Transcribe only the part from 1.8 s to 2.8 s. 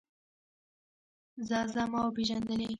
ما وپېژندلې.